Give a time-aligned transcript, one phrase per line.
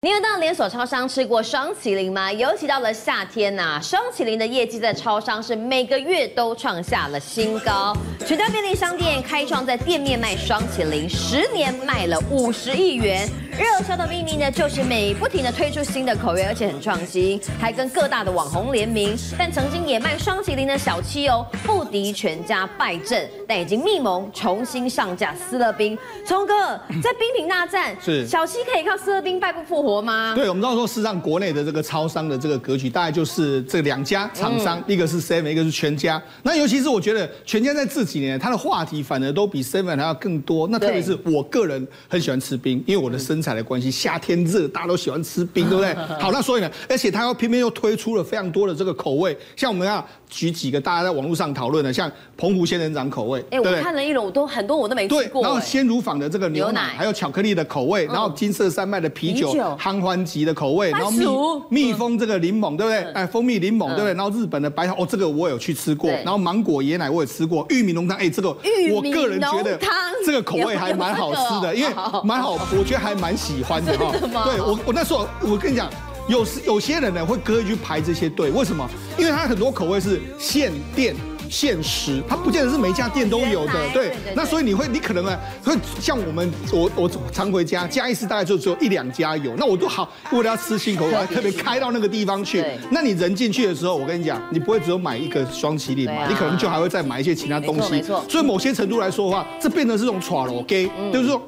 [0.00, 2.32] 你有到连锁超商吃过双麒麟吗？
[2.32, 7.92] 尤其到了夏天呐、双麒麟的业绩在超商是每个月都创下了新高。
[8.24, 13.28] 全家便利商店开创在店面卖双麒麟，十年卖了五十亿元。
[13.58, 19.18] 热销的秘密呢，就是每不停的推出新的口味，而且很创新，还跟各大的网红联名。
[19.36, 25.98] 但曾经也卖双麒麟的小七哦，不敌全家败阵，但已经密谋重新上架思乐冰。
[26.24, 26.54] 聪哥
[27.02, 30.34] 在冰品大战，是小七可以靠思乐冰败不复活吗？
[30.36, 36.22] 对，我们知道说，事实上国内的这个超商的这个格局，大概就是这两家厂商，嗯、一个是 Seven，一个是全家。
[36.44, 40.68] 那尤其是我觉得全家在这几年，它的话题反而都比 Seven 还要更多。
[40.68, 43.47] 那特别是我个人很喜欢吃冰，因为我的身材。
[43.54, 45.94] 的关系，夏天热，大家都喜欢吃冰，对不对？
[46.20, 55.42] 好，那所以呢，而且他又偏偏又推出了非常多的这个口味，像我们要举几个大家在网络上讨论的，像澎湖仙人掌口味，哎，我看了一轮，我都很多我都没吃过。
[55.42, 61.26] 然后鲜乳坊的这个牛奶，还有巧克力的口味，然后金色山脉的啤酒，憨欢吉的口味，然后蜜
[61.70, 63.12] 蜜蜂这个柠檬，对不对？
[63.12, 64.14] 哎，蜂蜜柠檬，对不对？
[64.14, 66.10] 然后日本的白桃，哦，这个我有去吃过。
[66.10, 68.50] 然后芒果椰奶我也吃过，玉米浓汤，哎，这个
[68.92, 69.78] 我个人觉得
[70.26, 73.37] 这个口味还蛮好吃的，因为 蛮好，我觉得还蛮。
[73.38, 74.12] 喜欢的 哈，
[74.44, 75.88] 对我我那时候我跟你讲，
[76.28, 78.86] 有有些人呢会刻意去排这些队，为什么？
[79.16, 81.14] 因为他很多口味是限店。
[81.50, 84.12] 限时，它不见得是每一家店都有的，对。
[84.34, 89.54] 那所以你会，你可能呢，会像我们，我我常回家，嘉义市大概就只有一两家有。
[89.56, 92.62] 那我都好，为了要吃新口味，我还特别开到那个地方去。
[92.90, 96.28] 那你人进去的时候，我跟你讲，你不会只有买一个双麒麟嘛？
[96.28, 98.02] 你可能就还会再买一些其他东西。
[98.28, 101.40] 所以某些程度来说的话，这变成是这种耍罗给，就是说，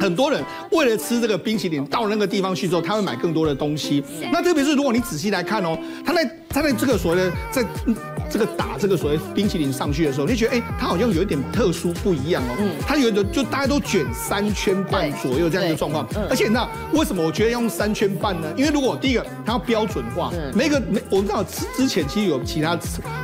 [0.00, 0.42] 很多人
[0.72, 4.02] 为了吃这个冰淇淋，到那个地方去之后，他会买更多的东西。
[4.32, 7.64] 那特别是如果你仔细来看哦，他在他在这个所谓的在。
[8.30, 12.54] 这个打这个所谓冰淇淋上去的时候，你就觉得哎，它好像有一点特殊不一样哦。
[12.60, 16.06] 嗯，它有的就大家都卷三圈半左右这样的状况。
[16.28, 18.48] 而且你知道为什么我觉得要用三圈半呢？
[18.56, 22.76] 因为如果第一个它要标准化，每个每我们知道之之前其实有其他，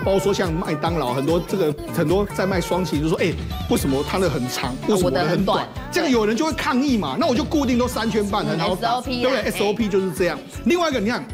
[0.05, 3.33] 包括说像麦当劳很多这个很多在卖霜淇淋就说哎，
[3.71, 5.67] 为什么它的很长，为什么很短？
[5.93, 7.17] 这样有人就会抗议嘛。
[7.19, 10.37] 那我就固定都三圈半，然后打，对不对？SOP 就是这样。
[10.65, 11.25] 另外一个你看。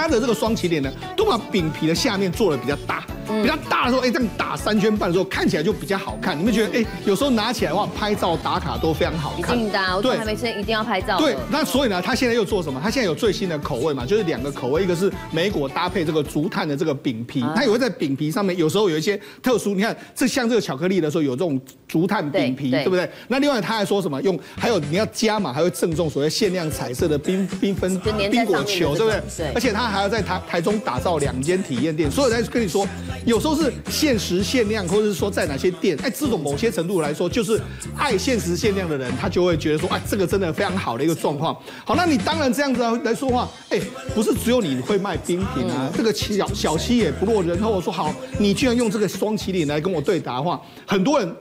[0.00, 3.04] 它的这个双起点呢，都把饼皮的下面做的比较大，
[3.42, 6.38] 比较大的时候，哎，这样打三圈半的时候，看起来就比较好看。
[6.38, 9.56] 你们觉得，哎，有时候拿起来的话，拍照打卡都非常好看。
[9.56, 11.18] 一定的，我还没吃，一定要拍照。
[11.18, 12.80] 对，那所以呢，他现在又做什么？
[12.82, 19.74] 他现在有最新的口味嘛，就是两个口味，一个是莓果搭配这个竹炭的这个饼皮，它也会在饼皮上面，有时候有一些特殊。
[19.74, 23.08] 你看，这像这个巧克力的时候，有这种竹炭饼皮，对不对？
[23.28, 24.20] 那另外他还说什么？
[24.22, 29.22] 用还有你要加嘛，还会赠送所谓限量彩色的缤缤纷冰果球，对不对？
[29.36, 29.52] 对。
[29.54, 32.86] 而且他还要在台台中打造两间体验店，所以我在跟你说，
[33.24, 37.60] 有时候是限时限量，或者是说在哪些店，哎，这种某些程度来说，就是
[37.96, 41.54] 爱限时限量的人，他就会觉得说，哎，这个真的非常好的一个状况。
[41.84, 43.80] 好，那你当然这样子来说话，哎，
[44.14, 47.70] 不是只有你会卖冰品啊，这个小小七也不落人后。
[47.70, 51.36] 我说好，你居然用这个双麒麟来跟我对答的话，很多人，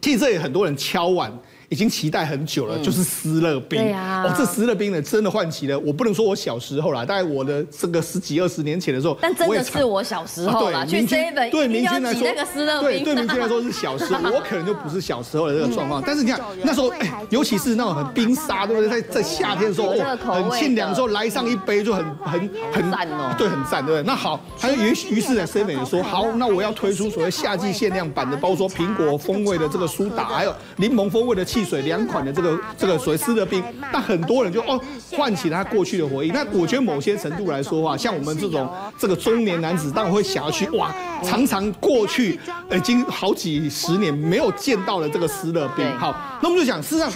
[0.00, 1.32] 其实这也很多人敲碗。
[1.68, 3.80] 已经期待很久了，就是思乐冰。
[3.80, 10.84] 对呀，哦，这思乐冰呢，真的唤起了我不能说我小时候啦，大概我的这个十几二十年前的时候，但真的是我小时候啦。
[10.84, 12.22] 对，明君，对明君来说，
[12.80, 16.00] 对对明君来说是小时候， 我可能就不是小时候的这个状况。
[16.06, 18.88] 但是你看 那时候，哎，尤其是那种很冰沙，对不对？
[18.88, 24.06] 在在夏天的时候，哦，很清凉的时候，来上一杯就很很很赞哦，对，很赞，对不对？
[24.06, 31.44] 那好，他就于于是呢，Seven 说好，那我要推出所谓夏季限量版的，包括说苹果风味的这个苏打，还有柠檬风味的。
[31.56, 34.78] 汽水两款的这个这个所谓思乐冰，那很多人就哦
[35.12, 36.30] 唤起了他过去的回忆。
[36.30, 40.94] 那我觉得某些程度来说话，像我们这种这个中年男子，当然会想要去哇，
[41.24, 42.38] 常常过去
[42.70, 45.82] 已经好几十年没有见到的这个思乐冰。
[45.96, 47.10] 好，那我们就想，事实上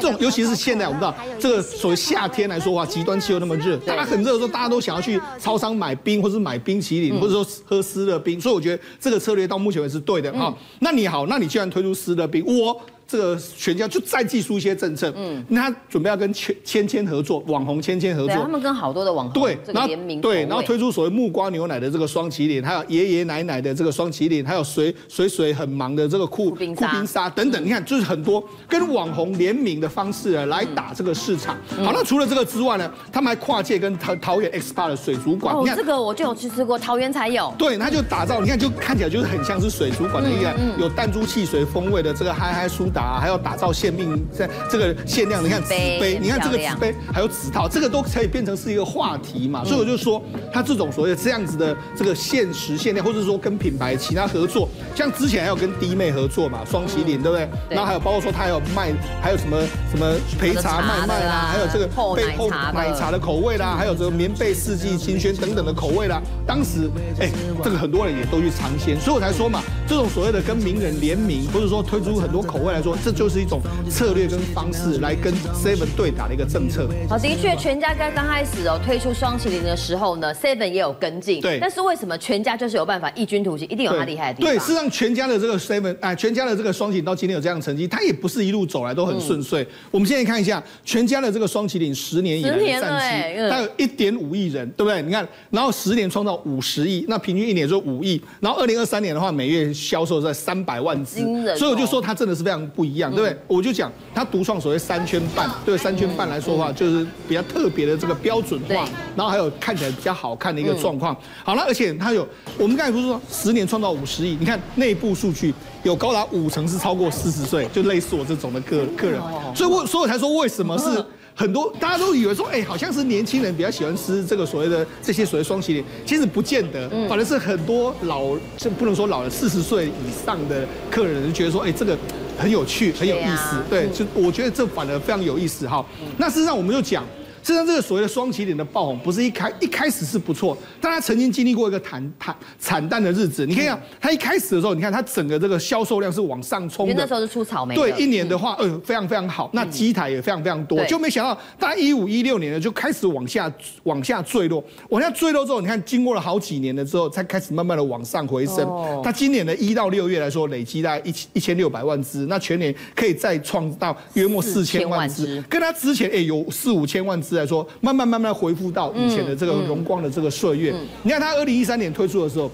[0.00, 8.40] 这种尤其是现在我们知道这个所谓夏天来说话，极端气候那么热，大家很热的时候，大家都想要去超商买冰，或是买冰淇淋，或者说喝思乐冰。
[8.40, 10.50] 所以我觉得这个策略到目前为止是对的啊。
[10.78, 12.80] 那你好，那你既然推出思乐冰，我。
[13.08, 27.30] 这个全家就再寄出一些政策，嗯，那他准备要跟千千千合作，网红千千合作，他们跟好多的网红对，然后联名对，然后推出所谓木瓜牛奶的这个双麒麟，还有爷爷奶奶的这个双麒麟，还有水水水很忙的这个酷酷冰沙。
[27.30, 31.56] 等等，你看就是很多跟网红联名的方式来打这个市场。
[31.84, 35.76] 好，那除了这个之外呢，他们还跨界跟桃桃园 X 八的水族馆，你看。
[35.76, 37.54] 这个我就有去吃过，桃园才有。
[37.56, 42.90] 对，他就打造，你看就看起来就是很像是水族馆的一样，有弹珠汽水风味的这个嗨嗨苏。
[42.96, 49.62] 打还要打造限定在这个限量，你看纸杯，你看这个纸杯还有纸套，这个都可以变成是一个话题嘛。
[49.62, 57.46] 所以我就说，他这种所谓这样子的这个限时限量，或者说跟品牌其他合作，像之前还有跟滴妹合作嘛，双麒麟对不对？
[57.68, 59.60] 然后还有包括说他还有卖，还有什么
[59.90, 66.22] 什么陪茶卖卖啦，还有这个背后奶茶的口味啦，还有这个棉被四季清鲜等等的口味啦。
[66.46, 66.90] 当时
[67.20, 67.30] 哎，
[67.62, 73.60] 这个很多人也都去尝鲜，所以我才说嘛，这种所谓的跟名人联名，或者说推出很多口味来说，这就是一种
[73.90, 76.88] 策略跟方式来跟 Seven 对打的一个政策。
[77.08, 81.40] 好，的确，全家在刚开始哦推出双麒麟的时候呢，Seven 也有跟进。
[81.40, 81.58] 对。
[81.60, 83.64] 但是为什么全家就是有办法异军突起？
[83.64, 84.52] 一定有他厉害的地方。
[84.52, 89.64] 对，事实上全家的这个 Seven，哎，全家的这个双麒麟到今天有这样的成绩，他也不是一路走来都很顺遂。
[89.64, 95.02] 嗯、我们现在看一下全家的这个双麒麟十年以来的战绩，它有一点五亿人，对不对？
[95.02, 98.22] 你看，然后十年创造五十亿，那平均一年就五亿。
[98.38, 103.32] 然后二零二三年的话，每月销售在三百万支，哦、所以我就说他真的是非常不一样，对不对？
[103.32, 108.86] 嗯、我就讲他独创所谓三圈半，对三圈半来说的话，就是比较特别的这个标准化，
[109.16, 111.16] 然后还有看起来比较好看的一个状况。
[111.42, 112.28] 好了，而且他有
[112.58, 114.36] 我们刚才不是说十年创造五十亿？
[114.38, 119.18] 你看内部数据有高达五成是超过四十岁，就类似我这种的个个人，
[119.54, 131.96] 所以我所以我才说为什么是很多大家都以为说，哎，好像是年轻人比较喜欢吃这个所谓的这些所谓双麒麟，其实不见得，反而是很多老就不能说老了四十岁以上的客人就觉得说，哎，这个
[132.38, 135.84] 很有趣，很有意思，对，就我觉得这反而非常有意思哈。
[136.18, 137.04] 那事实上我们就讲。
[137.46, 143.46] 实际上，这个所谓的双起点的爆红，不是一开一开始是不错，但他曾经经历过一个惨惨惨淡的日子。
[143.46, 146.94] 你看一下，他一开始的时候，你看他整个这个销售量是往上冲的。
[146.98, 147.76] 那时候是出草莓。
[147.76, 149.48] 对，一年的话，呃，非常非常好。
[149.52, 153.52] 那机台也非常非常多，就没想到，大概一五一六年呢，就开始往下
[153.84, 154.64] 往下坠落。
[154.88, 158.68] 往下坠落之后，你看经过了好几年了之后，才开始慢慢的往上回升。
[159.04, 168.16] 他今年的一到六月来说，累积大概一一千六百万只，那全年可以再创到约莫四千万只，跟他之前哎有四五千万支来说，慢慢慢。
[168.16, 170.74] 慢慢恢复到以前的这个荣光的这个岁月。
[171.02, 172.50] 你看他二零一三年推出的时候。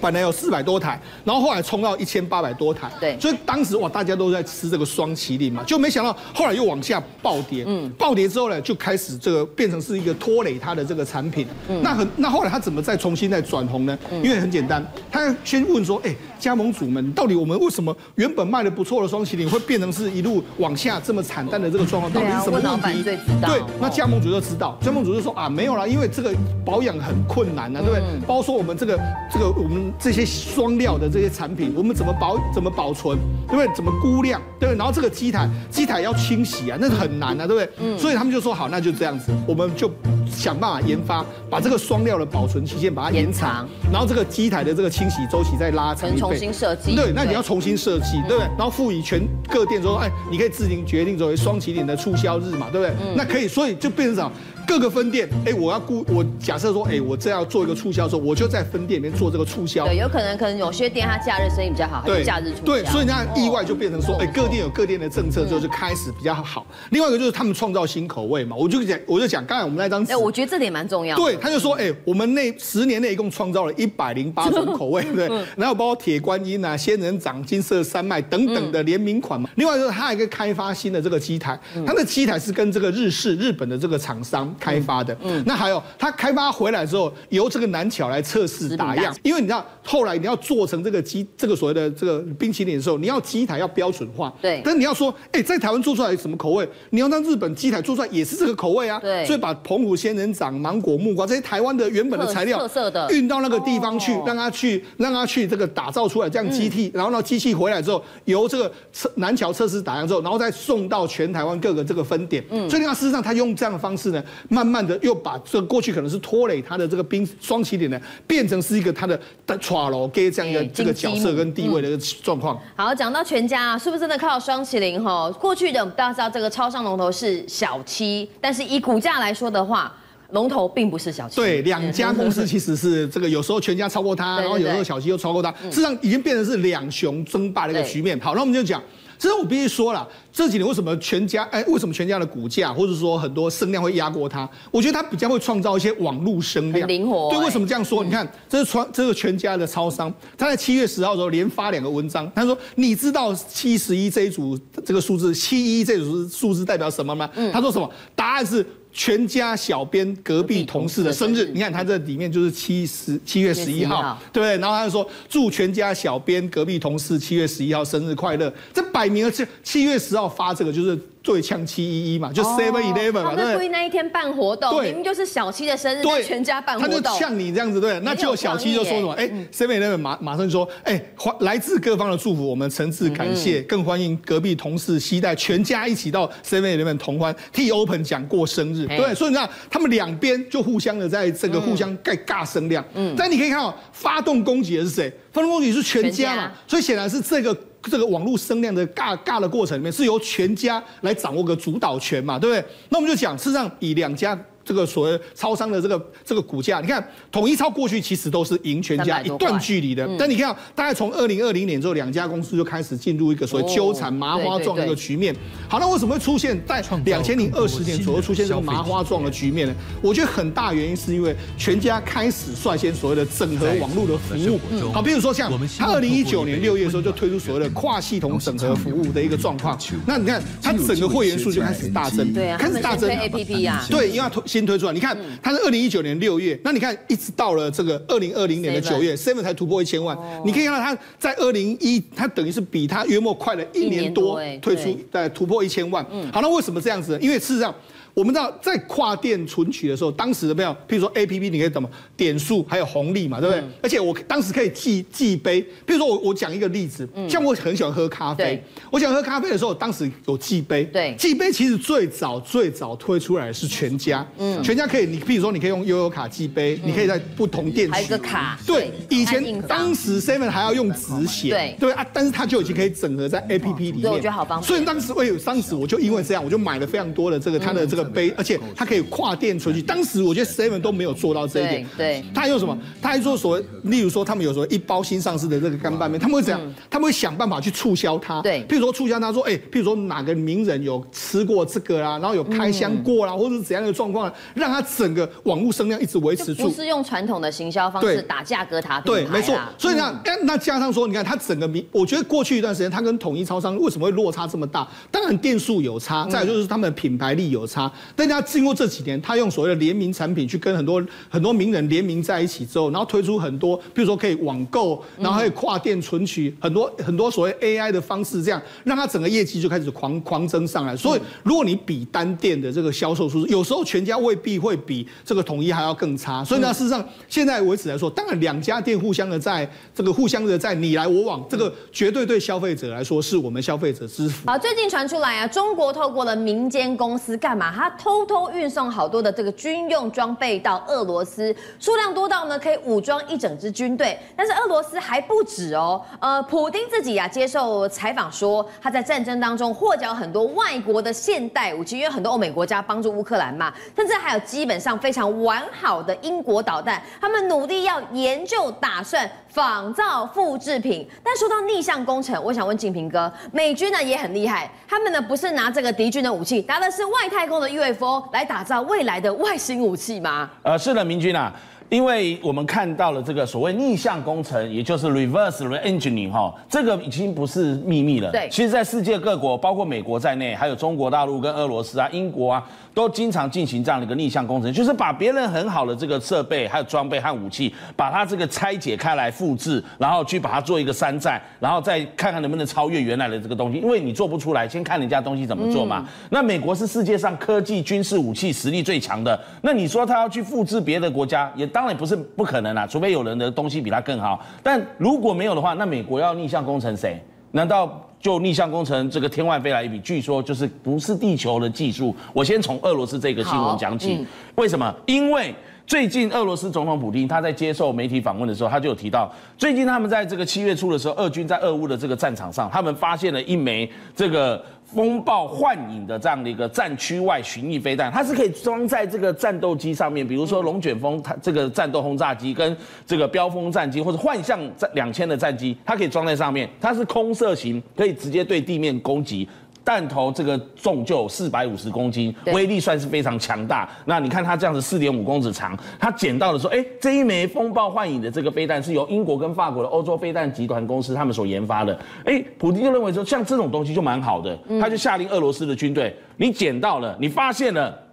[0.00, 13.98] 本来有四百多台，然后后来冲到一千八百多台，对，所以当时哇，大家都在吃这个双麒麟嘛，就没想到后来又往下暴跌，嗯，暴跌之后呢，就开始这个变成是一个拖累它的这个产品，嗯，那很那后来他怎么再重新再转红呢？
[14.22, 22.12] 因为很简单，他先问说，哎，加盟主们，到底我们为什么原本卖的不错的双麒麟会变成是一路往下这么惨淡的这个状况？
[22.12, 23.02] 到底是什么问题？
[23.02, 26.32] 对，那加盟主就知道，加盟主就说啊，没有啦，因为这个
[26.64, 28.02] 保养很困难啊，对不对？
[28.26, 28.98] 包括说我们这个
[29.32, 29.87] 这个我们。
[29.98, 33.18] 这些双料的这些产品，我们怎么保怎么保存，
[33.48, 33.74] 对不对？
[33.74, 34.78] 怎么估量，对不对？
[34.78, 37.70] 然后这个机台机台要清洗啊，那是很难啊，对不对？
[37.78, 37.98] 嗯。
[37.98, 39.90] 所以他们就说好，那就这样子，我们就
[40.38, 46.16] 想办法研发，把这个双料的保存期限把它延长，然后这个机台的这个清洗周期再拉长。
[46.16, 46.94] 重新设计。
[46.94, 48.48] 对，那你要重新设计，对不对？
[48.56, 52.94] 然后赋予全各店说，哎，你可以自行决定作为双起点的促销日嘛，对不对？
[53.02, 53.16] 嗯。
[53.16, 54.30] 那可以，所以就变成什么？
[54.66, 59.86] 各个分店，哎，我要估，我假设说，哎，我这要做一个促销的时候，我就在分店里面做这个促销。
[59.86, 62.64] 对，有可能，可能有些店它假日生意比较好，对，假日促销。
[62.64, 66.66] 对，所以那意外就变成说，哎，各店有各店的政策之后就开始比较好。
[66.90, 71.16] 另外一个就是他们创造新口味嘛，我就讲，我就讲，刚才我们那张纸，哎，我觉得这点蛮重要。
[71.16, 75.26] 对，他就说，哎，我们那十年内一共创造了一百零八 种口味，对，
[75.56, 79.48] 然后包括铁观音啊、仙人掌、金色山脉等等的联名款嘛。
[79.54, 85.42] 另外就是他还一个开发新的这个机台，他的机台是跟这个日式日本的这个厂商开发的，嗯。
[85.46, 94.30] 那还有，他开发回来之后，由这个南巧来测试打样，因为你知道，后来你要做成这个机，这个所谓的这个冰淇淋的时候，你要机台要标准化。
[94.42, 94.60] 对。
[94.62, 96.68] 但你要说，哎，在台湾做出来什么口味？
[96.90, 98.98] 你要让日本机台做出来也是这个口味啊。
[99.00, 99.24] 对。
[99.24, 112.44] 所以把澎湖仙人掌、芒果、木瓜这些台湾的原本的材料，特色的，运到那个地方去，让它去，让它去这个打造出来这样机器，然后呢，机器回来之后，由这个测南桥测试打样之后，然后再送到全台湾各个这个分点。
[112.50, 112.68] 嗯。
[112.68, 115.68] 所以你看，事实上他用这样的方式呢，慢慢的又把这个。
[115.68, 122.58] 过去可能是拖累他的这个冰双起点呢，变成是一个他的的 trial 给这样一个这个角色跟地位的一个状况。
[122.74, 125.00] 好，讲到全家啊，是不是真的靠双麒麟？
[125.04, 129.94] 哈，过去的大家知道这个超商龙头是小七，但是以股价来说的话，
[130.30, 131.36] 龙头并不是小七。
[131.36, 138.18] 对，两家公司其实是这个有时候全家超过它， 然后有时候小七又超过它，事实上已经变成是两雄争霸的一个局面。
[138.20, 138.82] 好，那我们就讲。
[139.20, 144.48] 其实我必须说了，这几年为什么全家哎，为什么全家的股价或者说很多声量会压过它？
[144.70, 147.28] 我觉得它比较会创造一些网络声量，灵活。
[147.28, 148.04] 对，为什么这样说？
[148.04, 154.56] 你看，这是创这个全家的超商，他在七月十号的时候连发两个文章，他说：“你知道七十一这一组
[154.86, 157.90] 这个数字，七一这组数字代表什么吗？”他说什么？
[158.14, 158.64] 答案是。
[158.98, 164.58] 全家小编隔壁同事的生日，你看他这里面就是七十七月十一号，对不对？
[164.58, 168.52] 然后他就说祝全家小编隔壁同事七月十一号生日快乐。
[168.74, 173.56] 这摆明了是七月十号发这个，就是对呛七一一嘛，就 Seven Eleven 嘛，对。
[173.56, 177.98] 故意那一天办活动，明明就是小七的生日，对，全家办活动，他就像你这样子，对。
[178.00, 179.12] 那结果小七就说什么？
[179.12, 181.00] 哎，Seven Eleven 马马上就说，哎，
[181.40, 189.14] 来自各方的祝福，我们诚挚感谢，更欢迎隔壁同事期待全家一起到 Seven Eleven 同欢，替 Open 讲过生日，对。
[189.14, 192.84] 所以你看，他们两边就互相的在这个互相盖尬声量。
[192.94, 193.14] 嗯。
[193.18, 195.12] 但你可以看到，发动攻击的是谁？
[195.32, 196.52] 发动攻击是全家嘛？
[196.66, 197.56] 所以显然是这个。
[197.82, 202.64] 这个网络声量的尬尬的过程里面，是由全家来掌握个主导权嘛，对不对？
[202.88, 204.38] 那我们就讲，事实上以两家。
[204.68, 215.34] 这个所谓超商的这个这个股价，你看统一超过去其实都是赢全家一段距离的，嗯、但你看大概从二零二零年之后，两家公司就开始进入一个所谓纠缠麻花状的一个局面。
[215.70, 219.74] 好，那为什么会出现在两千零二十年左右出现这个麻花状的局面呢？
[220.02, 224.60] 我觉得很大原因是因为全家开始率先所谓的整合网络的服务。
[224.92, 229.78] 好，比如说像他二零一九年六月的时候就推出所谓的跨系统整合服务的一个状况。
[230.04, 240.18] 那你看它整个会员数就开始大增，对啊，开始大增 APP 呀，对，因为它新推出来，你看，它是二零一九年六月，那你看一直到了这个二零二零年的九月，Seven 才突破一千万。
[240.44, 246.04] 你可以看到它在二零一，它等于是比它约莫快了一年多推出，在突破一千万。
[246.32, 247.18] 好，那为什么这样子呢？
[247.20, 247.74] 因为事实上。
[248.18, 253.60] 我们知道在跨店存取的时候，当时的没有，譬如说 A P P，你可以怎么点数还有红利嘛，对不对？
[253.60, 258.64] 嗯、而且我当时可以寄寄杯，譬如说我我讲一个例子，像我很喜欢喝咖啡，对。
[258.90, 271.76] 我想喝咖啡的时候，当时有记杯，对，记杯其实最早最早推出来的是全家，嗯，全家可以，你譬如说你可以用悠悠卡记杯，嗯、你可以在不同店取，还有个卡，对，以前当时 Seven 还要用纸写，对。
[271.78, 274.66] 对啊，但是它就已经可以整合在 A P P 里面，对，我觉得好方便。
[274.66, 278.07] 所以当时我有，当时我就因为这样，我就买了非常多的这个它的这个。
[278.08, 279.82] 杯，而且它可以跨店出去。
[279.82, 281.86] 当时我觉得 Seven 都没有做到这一点。
[281.96, 282.76] 对，他还有什么？
[283.00, 286.74] 他还做所谓，例如说他们有时候一包新上市的这个干拌面，他们会怎样？
[286.90, 288.40] 他们会想办法去促销它。
[288.42, 296.64] 对，譬如说促销他，说，哎，譬如说哪个名人有吃过这个啦，然后有开箱过啦，或者是怎样的状况，让它整个网络声量一直维持住。
[296.64, 299.20] 不是用传统的行销方式打价格打品牌。
[299.20, 299.58] 对，没错。
[299.76, 304.86] 所以呢，那加上说，你看它整个名，我觉得过去一段时间，它跟统一超商为什么会落差这么大？
[305.10, 307.90] 当然店数有差，再就是他们的品牌力有差。
[308.14, 320.96] 但他经过这几年，他用所谓的联名产品去跟很多很多名人联名在一起之后，然后推出很多，比如说可以网购，然后可以跨店存取，很多很多所谓 AI 的方式，这样让他整个业绩就开始狂狂增上来。
[320.96, 326.44] 所以，如果你比单店的这个销售数字，有时候全家未必会比这个统一还要更差。
[326.44, 334.50] 所以呢，事实上现在为止来说，当然两家店互相的在这个互相的在你来我往，这个绝对对消费者来说是我们消费者之福。
[334.50, 337.72] 好，最近传出来啊，中国透过了民间公司干嘛？
[337.72, 338.48] 他偷偷。
[338.50, 344.18] 运送好多的这个军用装备到俄罗斯，数量多到呢可以武装一整支军队。
[344.34, 359.30] 但是俄罗斯还不止哦，呃，普丁自己啊接受采访说，他在战争当中获缴很多外国的现代武器，因为很多欧美国家帮助乌克兰嘛，甚至还有基本上非常完好的英国导弹，他们努力要研究打算。
[359.48, 370.50] 仿造复制品，但说到逆向工程，我想问静平哥，美军呢也很厉害，他们呢不是拿这个敌军的武器，拿的是外太空的 UFO 来打造未来的外星武器吗？
[370.62, 371.52] 呃，是的，明君啊。
[371.90, 378.30] 因为我们看到了这个所谓逆向工程，也就是 reverse engineering 哈，这个已经不是秘密了。
[378.30, 382.62] 对，其实，在世界各国，包括美国在内，还有中国大陆跟俄罗斯啊、英国啊，
[382.98, 393.78] 都经常进行这样的一个逆向工程，就是把别人很好的这个设备、还有装备和武器，把它这个拆解开来复制，然后去把它做一个山寨，然后再看看能不能超越原来的这个东西。
[393.78, 396.00] 因为你做不出来，先看人家东西怎么做嘛。
[396.00, 401.64] 嗯、那美国是世界上科技、军事武器实力最强的，那你说他要去复制别的国家，也。
[401.68, 404.44] 当然不是不可能啦，除非有人的东西比他更好。
[404.60, 407.22] 但如果没有的话，那美国要逆向工程谁？
[407.52, 409.98] 难道就逆向工程这个天外飞来一笔？
[410.00, 412.14] 据说就是不是地球的技术。
[412.32, 414.16] 我先从俄罗斯这个新闻讲起。
[414.20, 414.94] 嗯、为什么？
[415.06, 415.54] 因为
[415.86, 424.62] 最近俄罗斯总统普京他在接受媒体访问的时候，他就有提到，最近他们在这个七月初的时候，俄军在俄乌的这个战场上，他们发现了一枚这个。
[424.94, 432.74] 风暴幻影的这样的一个战区外巡弋飞弹，它是可以装在这个战斗机上面，比如说龙卷风它这个战斗轰炸机跟
[433.06, 439.46] 这个标风战机或者幻象战两千的战机，它可以装在上面，它是空射型，可以直接对地面攻击。
[439.88, 443.88] 弹头这个重就四百五十公斤，威力算是非常强大。
[444.04, 451.98] 那你看它这样子四点五公尺长，它捡到的时候，哎，这一枚风暴幻影的这个飞弹是由英国跟法国的欧洲飞弹集团公司他们所研发的。
[452.26, 458.07] 哎，普京就认为说，像这种东西就蛮好的，他就下令俄罗斯的军队，你捡到了，你发现了。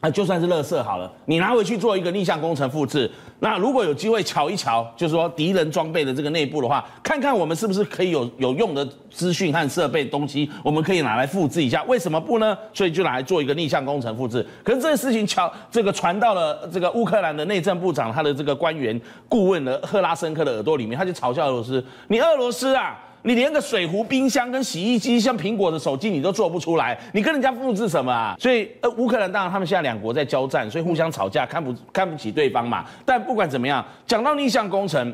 [0.00, 3.10] 啊，就算是垃圾好了，你拿回去做一个逆向工程复制。
[3.40, 11.82] 那如果有机会瞧一瞧，就是说敌人装备的这个内部的话，看看我们是不是可以有有用的资讯和设备东西，我们可以拿来复制一下。
[11.84, 12.56] 为什么不呢？
[12.72, 14.46] 所以就拿来做一个逆向工程复制。
[14.62, 22.96] 可是这个事情瞧这个传到了这个乌克兰的内政部长他的这个官员顾问的赫拉申科的耳朵里面，他就嘲笑俄罗斯：你俄罗斯啊！
[23.22, 28.36] 你连个水壶、冰箱跟洗衣机，像苹果的手机，你都做不出来，你跟人家复制什么啊？
[28.38, 32.84] 所以，呃，乌克兰当然他们现在两国在交战，所以互相吵架，看不看不起对方嘛。
[33.04, 35.12] 但不管怎么样，讲到逆向工程，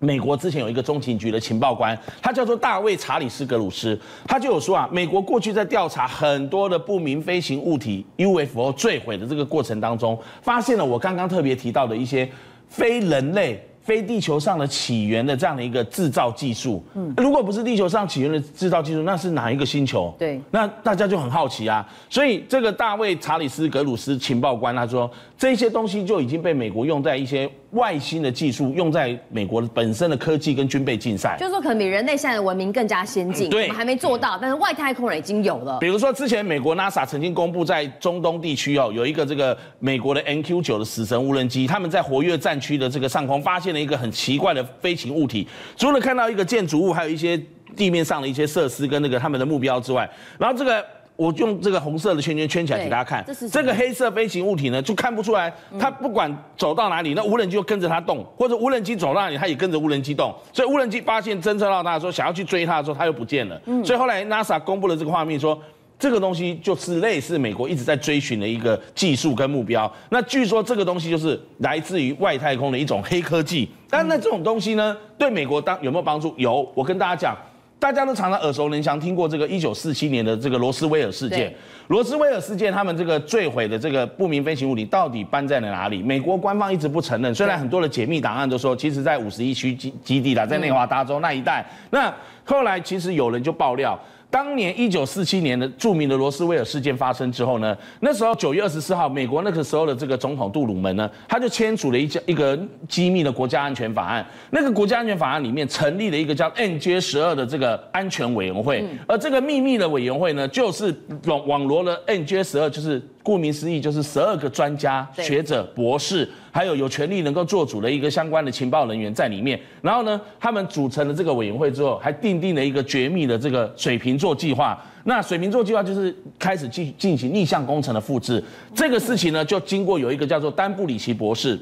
[0.00, 12.28] 美国之前有一个中情局的情报官，他叫做大卫查理斯格鲁斯，他就有说啊，美国过去在调查很多的不明飞行物体 UFO 坠毁的这个过程当中，发现了我刚刚特别提到的一些
[12.68, 13.64] 非人类。
[13.88, 20.14] 非地球上的起源的这样的一个制造技术，嗯，如果不是地球上起源的制造技术，那是哪一个星球？
[20.18, 21.88] 对，那大家就很好奇啊。
[22.10, 27.50] 所以这个大卫查理斯格鲁斯情报官他说，这些东西就已经被美国用在一些。
[27.72, 35.78] 外星的技术用在美国本身的科技跟军备竞赛，就是说可能比人类现在的文明更加先进，对，我们还没做到，但是外太空人已经有了。
[35.78, 45.46] 比如说之前美国 NASA 曾经公布在中东地区哦，有一个这个美国的 MQ 九的死神无人机，他们在活跃战区的这个上空发现了一个很奇怪的飞行物体，
[45.76, 47.38] 除了看到一个建筑物，还有一些
[47.76, 50.08] 地面上的一些设施跟那个他们的目标之外，
[50.38, 50.84] 然后这个。
[51.18, 60.32] 我用这个红色的圈圈圈起来给大家看，这，这个黑色飞行物体呢，就看不出来，它不管走到哪里，那无人机就跟着它动，或者无人机走到哪里，它也跟着无人机动。
[60.52, 63.60] 所以无人机发现侦测到它的时候，想要去追它的时候，它又不见了。
[63.84, 65.60] 所以后来 NASA 公布了这个画面，说
[65.98, 69.92] 这个东西就是类似美国一直在追寻的一个技术跟目标。
[70.10, 73.68] 那据说这个东西就是来自于外太空的一种黑科技。
[73.90, 76.32] 但那这种东西呢，对美国当有没有帮助？
[76.36, 77.36] 有，我跟大家讲。
[77.78, 81.54] 大家都常常耳熟能详听过这个一九四七年的这个罗斯威尔事件。
[81.86, 86.02] 罗斯威尔事件，他们这个坠毁的这个不明飞行物体到底搬在了哪里？
[86.02, 87.34] 美国官方一直不承认。
[87.34, 91.64] 虽然很多的解密档案都说，其实在五十一区基基地啦，在内华达州那一带。
[91.90, 92.12] 那
[92.44, 93.98] 后来其实有人就爆料。
[94.30, 104.26] 当年一九四七年的著名的罗斯威尔事件发生之后呢，那时候九月二十四号，美国那个时候的这个总统杜鲁门呢，他就签署了一家一个机密的国家安全法案。
[104.50, 110.94] 那个国家安全法案里面成立了一个叫 NJ 十二的这个安全委员会，而这个秘密的委员会呢，就是
[111.24, 113.02] 网网罗了 NJ 十二，就是。
[113.28, 119.60] 顾名思义，就是十二个专家学者、博士，还有有权利能够做主的一个相关的情报人员在里面。
[119.82, 124.82] 然后呢，他们组成了这个委员会之后，还订定了一个绝密的这个水瓶座计划。
[125.04, 128.42] 那水瓶座计划就是开始进进行逆向工程的复制。
[128.74, 131.60] 这个事情呢，就经过有一个叫做丹布里奇博士，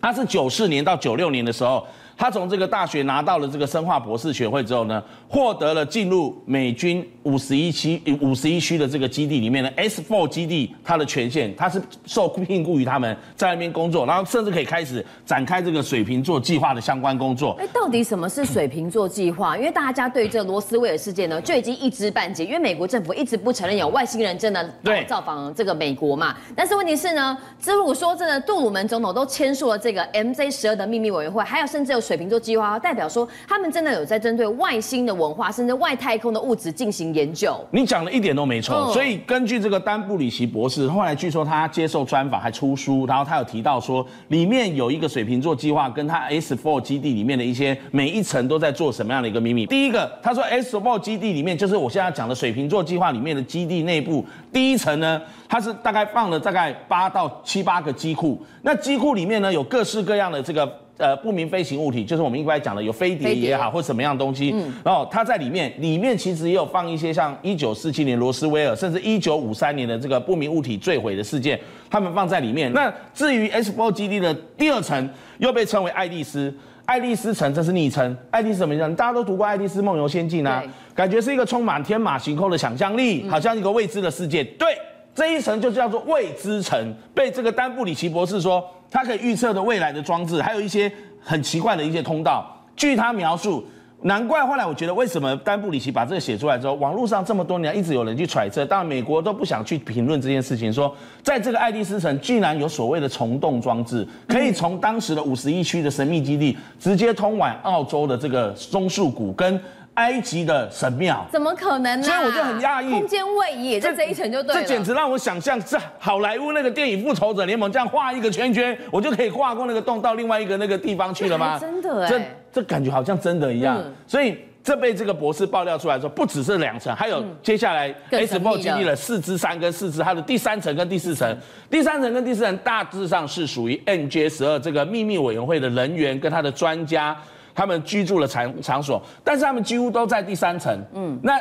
[0.00, 1.86] 他是九四年到九六年的时候。
[2.16, 17.56] 他从这个大学拿到了这个生化博士学位之后呢，获得了进入美军五十一区五十一区的这个基地里面呢 S4 基地，它的权限，它是受聘雇于他们在那边工作，然后甚至可以开始展开这个水瓶座计划的相关工作。
[17.58, 19.58] 哎，到底什么是水瓶座计划？
[19.58, 24.72] 因为大家对这个罗斯威尔事件呢，就已经一知半解，因为美国政府一直不承认有外星人真的
[25.08, 26.36] 造访这个美国嘛。
[26.54, 32.04] 但是问题是呢，如果说真的杜鲁门总统都签署了这个 MZ 十二的秘密委员会，还有甚至有。
[32.04, 37.58] 水瓶座计划代表说，他们真的有在针对外星的文化，甚至外太空的物质进行研究。
[37.70, 38.92] 你讲的一点都没错。
[38.92, 49.64] 所以根据这个丹布里奇博士，后来据说他接受专访还出书，然后他有提到说，里面有一个水瓶座计划，跟他 S4 基地里面的一些每一层都在做什么样的一个秘密。
[49.66, 60.83] 第一个，他说 S4 基地里面就是我现在讲的水瓶座计划里面的基地内部，第一层呢，它是大概放了大概八到七八个机库，那机库里面呢有各式各样的这个。
[60.96, 71.58] 呃，不明飞行物体就是我们一般讲的有飞碟也好，或什么样东西，嗯，然后它在里面，里面其实也有放一些像一九四七年罗斯威尔，甚至一九五三年的这个不明物体坠毁的事件，
[71.90, 72.72] 他们放在里面。
[72.72, 76.54] 那至于 S 波基地的第二层，又被称为爱丽丝，
[76.84, 78.16] 爱丽丝城，这是昵称。
[78.30, 78.94] 爱丽丝什么样？
[78.94, 80.62] 大家都读过《爱丽丝梦游仙境》啊，
[80.94, 84.44] 感觉是一个充满天马行空的想象力，好像一个未知的世界。
[84.44, 84.68] 对，
[85.14, 88.64] 这一层就叫做未知层，被这个丹布里奇博士说。
[88.90, 92.46] 它可以预测的未来的装置，还有一些很奇怪的一些通道。
[92.76, 93.66] 据他描述，
[94.02, 109.60] 难怪后来我觉得，为什么丹布里奇把这个写出来之后，网络上这么多年一直有人去揣测，当然美国都不想去评论这件事情，说在这个爱丽丝城居然有所谓的虫洞装置，可以从当时的五十一区的神秘基地直接通往澳洲的这个松树谷跟。
[109.94, 112.06] 埃及的神庙怎么可能呢？
[112.06, 114.60] 所以我就很讶异，空间位移在这一层就对了。
[114.60, 121.58] 这简直让我想象，是好莱坞那个电影《复仇者联盟》这样画一个圈圈，我就可以跨过那个洞到另外一个那个地方去了吗？
[121.58, 122.20] 真的哎，这
[122.60, 123.80] 这感觉好像真的一样。
[124.06, 131.36] 所以这被这个博士爆料出来之后，不只是两层，还有接下来 S4 经历了四支三跟四支，它的第三层跟第四层，
[131.70, 137.16] 第三层跟第四层大致上是属于 N J 十二这个秘密委员会的人员跟他的专家
[137.54, 140.78] 他们居住的场场所，但是他们几乎都在第三层。
[140.94, 141.38] 嗯，那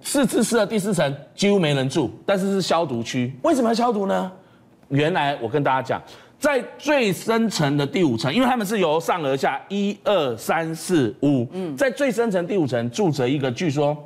[0.00, 3.32] 四支四的第四层几乎没人住，但是是消毒区。
[3.42, 4.30] 为什么要消毒呢？
[4.88, 6.02] 原来我跟大家讲。
[6.36, 13.96] 在最深层的第五层，因为他们是由上而下，一二三四五，嗯，在最深层第五层住着一个，据说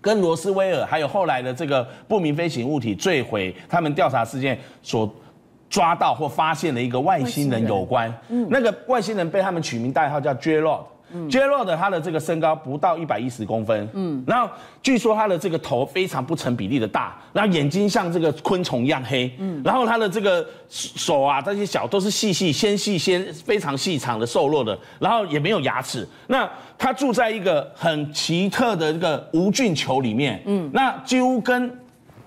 [0.00, 5.08] 跟罗斯威尔还有后来的这个不明飞行物体坠毁，他们调查事件所
[5.70, 10.34] 抓到或发现的一个外星人有关，嗯，那个外星人被他们取名代号叫
[11.12, 11.30] J-Rod。
[11.30, 14.48] J-Rod 他的这个身高不到一百一十公分，嗯，然后
[14.82, 26.06] 据说他的这个头非常不成比例的大，然后眼睛像这个昆虫一样黑，嗯，然后他的这个手啊这些小都是细细纤细纤非常细长的瘦弱的，然后也没有牙齿。
[26.26, 31.70] 那他住在一个很奇特的这个无菌球里面，嗯，那几乎跟，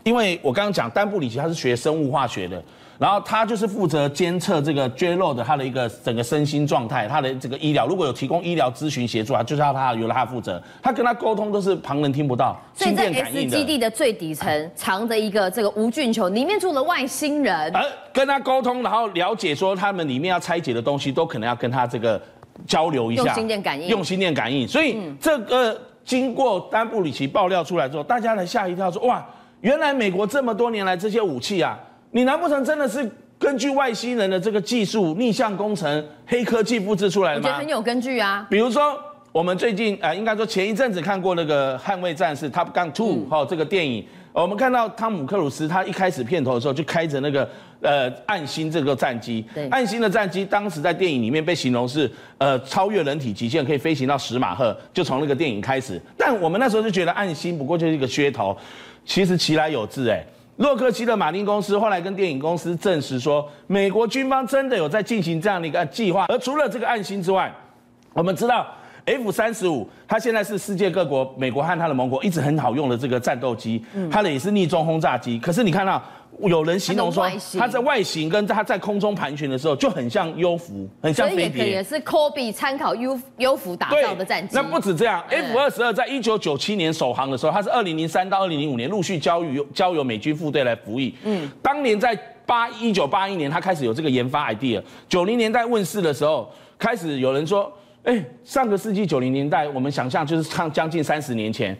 [0.04, 2.64] 因为我刚刚讲丹布里奇他是学生物化学的。
[3.00, 10.62] 然后他就是负责监测这个 J-Rod 的他的一个整个身心状态，他的这个医疗，如果有提供医疗咨询协助啊，就是要他由他负责。
[10.84, 17.74] 他跟他沟通都是旁人听不到，所以在 S 基地的最底层藏着一个这个无菌球，里面住了外星人。
[17.74, 17.82] 而
[18.12, 22.22] 跟他沟通，然后了解说他们里面要拆解的东西，都可能要跟他这个
[22.68, 24.68] 交流一下，用心电感应，用心电感应。
[24.68, 29.26] 所以这个经过丹布里奇爆料出来之后，大家才吓一跳，说哇，
[29.62, 31.80] 原来美国这么多年来这些武器啊。
[32.12, 37.48] 你难不成真的是根据外星人的这个技术逆向工程、黑科技复制出来的吗？
[37.48, 38.46] 我觉得很有根据啊。
[38.50, 38.98] 比如说，
[39.32, 47.48] 我们最近呃，应该说前一阵子看过那个《捍卫战士》Top Gun Two 哈、嗯，这个电影，我们看到汤姆克鲁斯他一开始片头的时候就开着那个
[47.82, 56.02] 呃暗星这个战机，对，暗星的战机当时在电影里面被形容是呃超越人体极限，可以飞行到十马赫，就从那个电影开始。
[56.18, 58.58] 但我们那时候就觉得暗星不过就是一个噱头，
[59.06, 60.26] 其实其来有自哎。
[60.60, 66.26] 洛克希德马丁公司后来跟电影公司证实说，美国军方真的有在进行这样的一个计划。
[66.28, 67.50] 而除了这个暗星之外，
[68.12, 68.68] 我们知道
[69.06, 75.40] F 三十五，它现在是世界各国、美国和它的盟国一直很好用的这个战斗机，它的也是逆中轰炸机。
[75.40, 76.02] 可是你看到。
[76.42, 81.58] 有人形容说，它在外形跟它在空中盘旋的时候就很像幽浮，很像飞碟。
[81.58, 84.56] 所以也是 Kobe 参考幽幽浮打造的战机。
[84.56, 91.14] 那不止这样，F 二十二在一九九七年首航的时候，它是二零零三到二零零五年陆续交由交由美军部队来服役。
[91.24, 94.82] 嗯，当年在八一九八一年，它开始有这个研发 idea。
[95.10, 97.70] 九零年代问世的时候，开始有人说，
[98.04, 101.78] 哎，上个世纪九零年代，我们想象就是上将近三十年前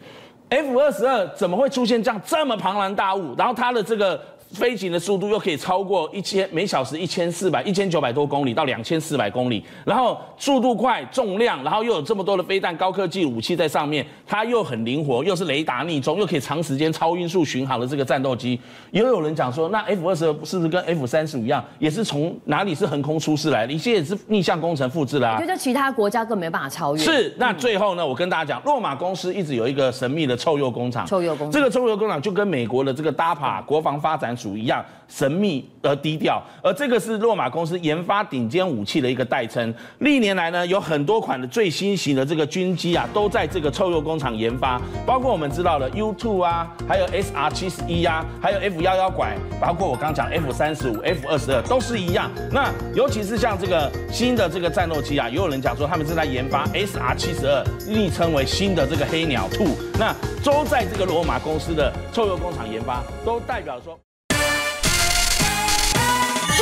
[0.50, 3.34] ，F 二十二怎么会出现这样这么庞然大物？
[3.38, 4.20] 然后它的这个。
[4.52, 18.58] 飞行的速度又可以超过一千每小时一千四百一千九百多公里到两千四百公里，然后速度快，重量，然后又有这么多的飞弹、高科技武器在上面，它又很灵活，又是雷达逆中，又可以长时间超音速巡航的这个战斗机。
[18.90, 23.72] 也有人讲说，那 F 二十二是不是跟 F 三十五一样，也是从哪里是横空出世来的？
[23.72, 25.36] 一些也是逆向工程复制啦、啊。
[25.36, 27.02] 我觉得其他国家更没办法超越。
[27.02, 31.06] 是，那最后呢，我跟大家讲，洛马公司一直有一个神秘的臭鼬工厂。
[31.06, 34.82] 臭鼬工厂，这个臭鼬工厂就跟美国的这个 DARPA 国防发展署一样。
[35.10, 39.74] 神秘而低调，而这个是洛马公司研发顶尖武器的一个代称。
[39.98, 44.80] 历年来呢，有很多款的最新型的这个军机啊，都在这个臭鼬工厂研发。
[45.04, 52.30] 包括我们知道的 U2 啊，还有 SR 七十一啊，还有 F 幺幺拐，包括我刚讲 F 三十五、F 二十二都是一样。
[52.52, 59.76] 那尤其是像这个新的这个战斗机啊，也有人讲说他们正在研发 SR 七十二，昵称为新的这个黑鸟兔。
[59.98, 63.98] 那都在这个罗马公司的臭鼬工厂研发，都代表说。